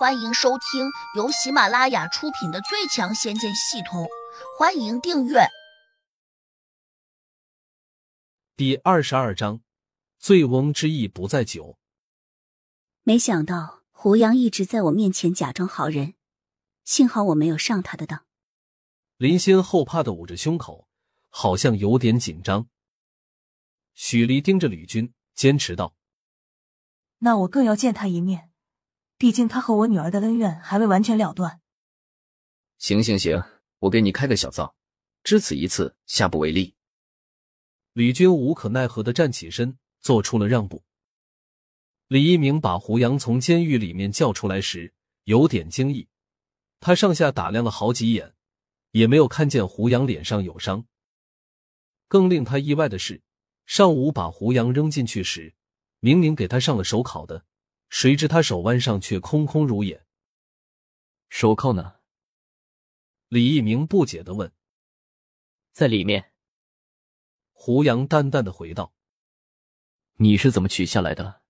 [0.00, 4.04] 欢迎收听由喜马拉雅出品的《最强仙剑系统》，
[4.58, 5.40] 欢迎订阅。
[8.56, 9.60] 第二十二章，
[10.18, 11.76] 醉翁之意不在酒。
[13.02, 16.14] 没想到胡杨一直在我面前假装好人，
[16.82, 18.24] 幸好我没有上他的当。
[19.18, 20.88] 林仙后怕的捂着胸口，
[21.28, 22.66] 好像有点紧张。
[23.92, 25.94] 许离盯着吕军，坚持道
[27.20, 28.46] ：“那我更要见他一面。”
[29.20, 31.60] 毕竟他和我女儿的恩怨还未完全了断。
[32.78, 33.44] 行行行，
[33.80, 34.74] 我给你开个小灶，
[35.22, 36.74] 只此一次，下不为例。
[37.92, 40.82] 李军无可奈何的站起身，做出了让步。
[42.08, 46.08] 李一鸣把胡杨从监狱里面叫出来时，有点惊异。
[46.80, 48.34] 他上下打量了好几眼，
[48.92, 50.86] 也没有看见胡杨脸上有伤。
[52.08, 53.20] 更令他意外的是，
[53.66, 55.52] 上午把胡杨扔进去时，
[55.98, 57.44] 明明给他上了手铐的。
[57.90, 60.06] 谁知他手腕上却空空如也，
[61.28, 61.96] 手铐呢？
[63.26, 64.52] 李一鸣不解的问。
[65.72, 66.32] 在里面。
[67.52, 68.94] 胡杨淡淡的回道。
[70.14, 71.42] 你是怎么取下来的？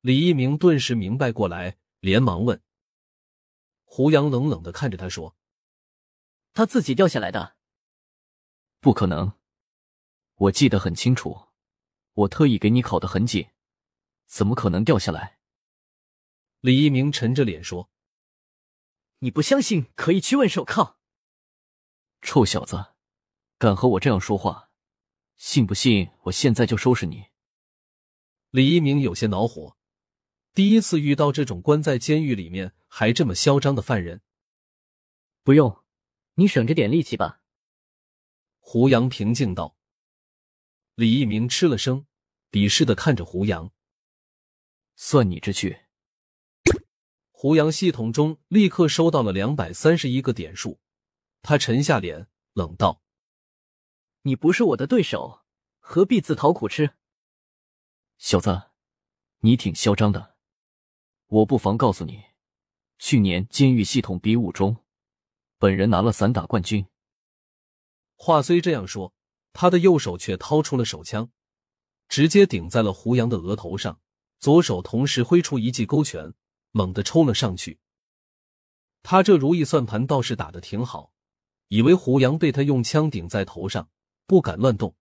[0.00, 2.60] 李一鸣顿时明白过来，连忙问。
[3.84, 5.36] 胡杨冷冷的看着他说
[6.52, 7.56] ：“他自己掉下来的。
[8.80, 9.38] 不可能，
[10.34, 11.48] 我记得很清楚，
[12.12, 13.48] 我特意给你铐的很紧。”
[14.32, 15.38] 怎么可能掉下来？
[16.60, 17.90] 李一鸣沉着脸说
[19.20, 20.98] ：“你不相信，可以去问手铐。”
[22.22, 22.94] 臭小子，
[23.58, 24.70] 敢和我这样说话，
[25.36, 27.26] 信不信我现在就收拾你？
[28.48, 29.76] 李一鸣有些恼火，
[30.54, 34.22] 第一次遇到这种关在监狱里面还这么嚣张的犯人。
[35.42, 35.84] 不用，
[36.36, 37.42] 你省着点力气吧。”
[38.60, 39.76] 胡杨平静道。
[40.94, 42.06] 李一鸣吃了声，
[42.50, 43.70] 鄙视的看着胡杨。
[45.04, 45.80] 算你知趣。
[47.32, 50.78] 胡杨系统中立刻收到了两百三十一个点数，
[51.42, 53.02] 他沉下脸，冷道
[54.22, 55.42] ：“你不是我的对手，
[55.80, 56.94] 何必自讨苦吃？”
[58.16, 58.70] 小子，
[59.40, 60.36] 你挺嚣张的。
[61.26, 62.22] 我不妨告诉你，
[62.96, 64.84] 去年监狱系统比武中，
[65.58, 66.86] 本人拿了散打冠军。
[68.14, 69.12] 话虽这样说，
[69.52, 71.32] 他的右手却掏出了手枪，
[72.08, 73.98] 直接顶在了胡杨的额头上。
[74.42, 76.34] 左手同时挥出一记勾拳，
[76.72, 77.78] 猛地抽了上去。
[79.04, 81.12] 他这如意算盘倒是打的挺好，
[81.68, 83.88] 以为胡杨被他用枪顶在头上，
[84.26, 84.96] 不敢乱动，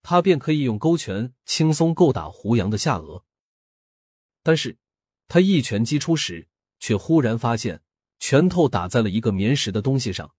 [0.00, 3.24] 他便可以用勾拳轻松够打胡杨的下颚。
[4.44, 4.78] 但是，
[5.26, 6.46] 他一拳击出时，
[6.78, 7.82] 却忽然发现
[8.20, 10.32] 拳头打在了一个棉实的东西上，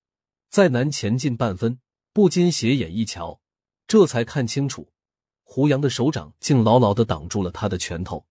[0.49, 1.81] 再难前进半分，
[2.13, 3.41] 不禁斜眼一瞧，
[3.85, 4.93] 这才看清楚，
[5.43, 8.25] 胡杨的手掌竟牢牢的挡住了他的拳头。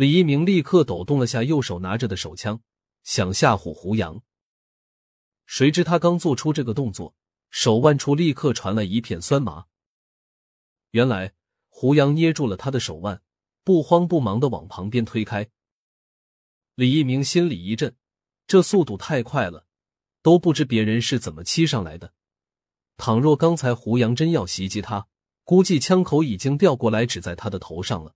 [0.00, 2.62] 李一鸣立刻抖动了下右手拿着的手枪，
[3.02, 4.22] 想吓唬胡杨。
[5.44, 7.14] 谁知他刚做出这个动作，
[7.50, 9.66] 手腕处立刻传来一片酸麻。
[10.92, 11.34] 原来
[11.68, 13.20] 胡杨捏住了他的手腕，
[13.62, 15.50] 不慌不忙的往旁边推开。
[16.76, 17.94] 李一鸣心里一震，
[18.46, 19.66] 这速度太快了，
[20.22, 22.14] 都不知别人是怎么欺上来的。
[22.96, 25.08] 倘若刚才胡杨真要袭击他，
[25.44, 28.14] 估计枪口已经调过来指在他的头上了。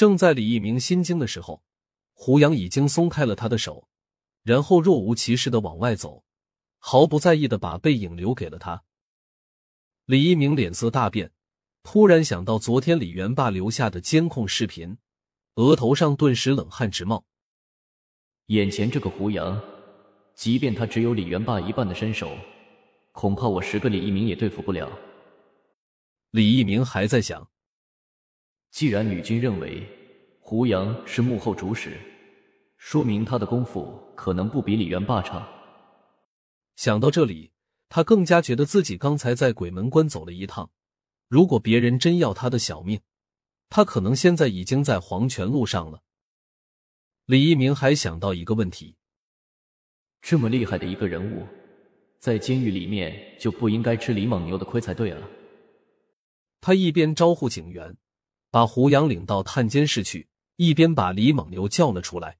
[0.00, 1.62] 正在李一鸣心惊的时候，
[2.14, 3.86] 胡杨已经松开了他的手，
[4.42, 6.24] 然后若无其事的往外走，
[6.78, 8.82] 毫不在意的把背影留给了他。
[10.06, 11.32] 李一鸣脸色大变，
[11.82, 14.96] 突然想到昨天李元霸留下的监控视频，
[15.56, 17.26] 额头上顿时冷汗直冒。
[18.46, 19.60] 眼前这个胡杨，
[20.34, 22.34] 即便他只有李元霸一半的身手，
[23.12, 24.90] 恐怕我十个李一鸣也对付不了。
[26.30, 27.50] 李一鸣还在想。
[28.70, 29.86] 既然吕军认为
[30.40, 31.98] 胡杨是幕后主使，
[32.76, 35.46] 说明他的功夫可能不比李元霸差。
[36.76, 37.52] 想到这里，
[37.88, 40.70] 他更加觉得自己刚才在鬼门关走了一趟。
[41.28, 43.00] 如果别人真要他的小命，
[43.68, 46.02] 他可能现在已经在黄泉路上了。
[47.26, 48.96] 李一鸣还想到一个问题：
[50.22, 51.46] 这么厉害的一个人物，
[52.18, 55.28] 在监狱里面就不应该吃李莽牛的亏才对啊！
[56.60, 57.96] 他一边招呼警员。
[58.50, 62.38] 把胡杨领到探监室去，一边把李猛牛叫了出来。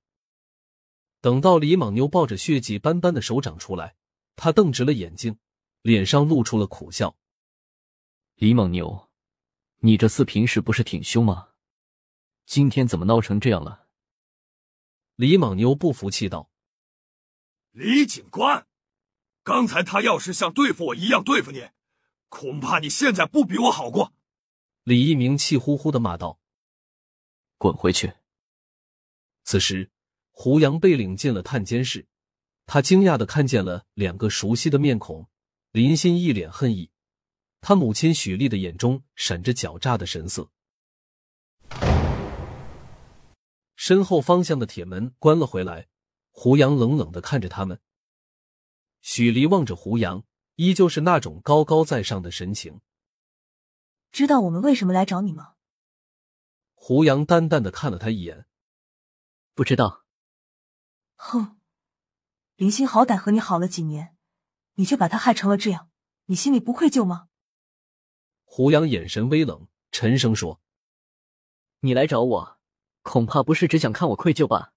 [1.21, 3.95] 等到李莽牛抱着血迹斑斑的手掌出来，
[4.37, 5.39] 他瞪直了眼睛，
[5.83, 7.17] 脸上露出了苦笑。
[8.35, 9.11] 李猛牛，
[9.79, 11.49] 你这厮平时不是挺凶吗？
[12.47, 13.87] 今天怎么闹成这样了？
[15.15, 16.51] 李莽牛不服气道
[17.71, 18.67] ：“李警官，
[19.43, 21.69] 刚才他要是像对付我一样对付你，
[22.29, 24.15] 恐怕你现在不比我好过。”
[24.85, 26.41] 李一鸣气呼呼的骂道
[27.59, 28.15] ：“滚回去！”
[29.45, 29.91] 此时，
[30.31, 32.07] 胡杨被领进了探监室，
[32.67, 35.29] 他惊讶的看见了两个熟悉的面孔。
[35.73, 36.91] 林欣一脸恨意，
[37.61, 40.51] 他母亲许丽的眼中闪着狡诈的神色。
[43.77, 45.89] 身后方向的铁门关了回来，
[46.31, 47.81] 胡杨冷冷的看着他们。
[49.01, 50.25] 许离望着胡杨，
[50.57, 52.81] 依旧是那种高高在上的神情。
[54.11, 55.55] 知道我们为什么来找你吗？
[56.75, 58.47] 胡杨淡淡的看了他一眼，
[59.55, 60.05] 不知道。
[61.17, 61.59] 哼，
[62.57, 64.17] 林心好歹和你好了几年。
[64.75, 65.91] 你却把他害成了这样，
[66.27, 67.29] 你心里不愧疚吗？
[68.45, 70.63] 胡杨眼神微冷，沉声说
[71.81, 72.59] ：“你来找我，
[73.03, 74.73] 恐怕不是只想看我愧疚吧？”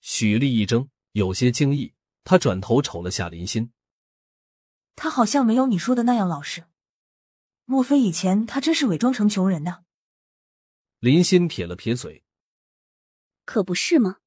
[0.00, 1.94] 许丽一怔，有些惊异，
[2.24, 3.72] 他转头瞅了下林心，
[4.94, 6.66] 他好像没有你说的那样老实，
[7.66, 9.84] 莫非以前他真是伪装成穷人的？
[10.98, 12.24] 林心撇了撇嘴
[13.44, 14.18] ：“可不是吗？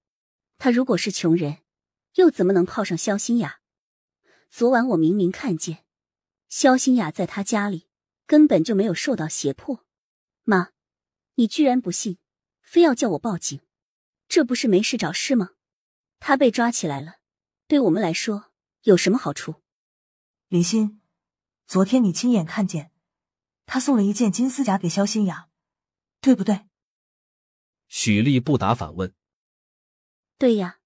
[0.57, 1.59] 他如果是穷人，
[2.15, 3.59] 又怎么能泡上肖新雅？”
[4.49, 5.85] 昨晚我明明看见
[6.47, 7.87] 肖新雅在他家里，
[8.25, 9.85] 根本就没有受到胁迫。
[10.43, 10.71] 妈，
[11.35, 12.17] 你居然不信，
[12.61, 13.59] 非要叫我报警，
[14.27, 15.51] 这不是没事找事吗？
[16.19, 17.17] 他被抓起来了，
[17.67, 18.51] 对我们来说
[18.83, 19.55] 有什么好处？
[20.47, 21.01] 林欣，
[21.67, 22.91] 昨天你亲眼看见
[23.67, 25.49] 他送了一件金丝甲给肖新雅，
[26.21, 26.67] 对不对？
[27.87, 29.13] 许丽不答，反问
[30.39, 30.79] ：“对呀，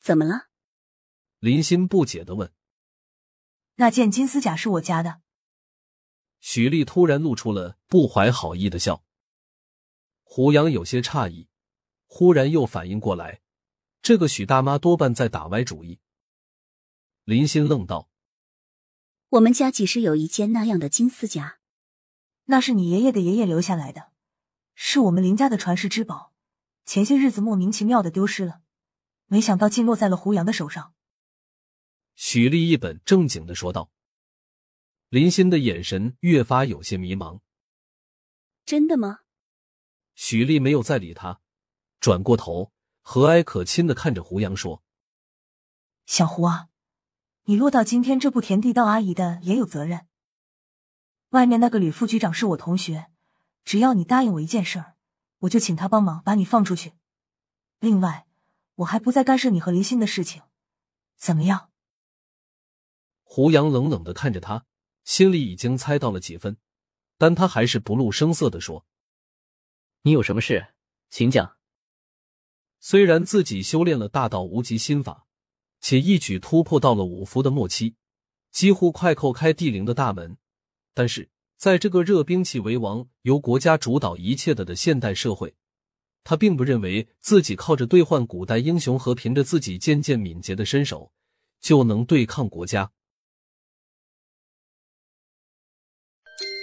[0.00, 0.48] 怎么了？”
[1.38, 2.52] 林欣不解的问。
[3.76, 5.20] 那件金丝甲是我家的。
[6.40, 9.04] 许丽突然露出了不怀好意的笑。
[10.22, 11.48] 胡杨有些诧异，
[12.06, 13.42] 忽然又反应过来，
[14.00, 16.00] 这个许大妈多半在打歪主意。
[17.24, 18.08] 林心愣道
[19.30, 21.58] ：“我们家几时有一件那样的金丝甲？
[22.46, 24.12] 那是你爷爷的爷爷留下来的，
[24.74, 26.32] 是我们林家的传世之宝。
[26.84, 28.60] 前些日子莫名其妙的丢失了，
[29.26, 30.92] 没想到竟落在了胡杨的手上。”
[32.14, 33.90] 许丽一本正经的说道，
[35.08, 37.40] 林欣的眼神越发有些迷茫。
[38.66, 39.20] 真的吗？
[40.14, 41.40] 许丽没有再理他，
[41.98, 42.70] 转过头，
[43.00, 44.84] 和蔼可亲的看着胡杨说
[46.06, 46.68] ：“小胡啊，
[47.44, 50.06] 你落到今天这步田地，当阿姨的也有责任。
[51.34, 53.10] 外面那个吕副局长是我同学，
[53.64, 54.94] 只要你答应我一件事儿，
[55.40, 56.92] 我就请他帮忙把你放出去。
[57.80, 58.28] 另外，
[58.76, 60.42] 我还不再干涉你和林欣的事情，
[61.16, 61.72] 怎么样？”
[63.24, 64.64] 胡杨冷冷的看着他，
[65.02, 66.56] 心里已经猜到了几分，
[67.18, 68.86] 但他还是不露声色的说
[70.02, 70.74] ：“你有什么事，
[71.10, 71.56] 请讲。”
[72.78, 75.26] 虽然自己修炼了大道无极心法，
[75.80, 77.96] 且一举突破到了五符的末期，
[78.52, 80.38] 几乎快扣开地灵的大门，
[80.94, 85.54] 但是在这个热兵器为王、由国家主导一切的的现代社会，
[86.22, 91.12] 他并不认为自己靠着兑换古代英雄和凭着自己渐渐敏捷的身手
[91.60, 92.92] 就能对抗国家。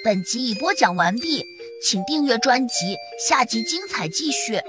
[0.04, 1.44] 本集已播讲完毕，
[1.84, 4.60] 请订阅专辑，下集精彩继续。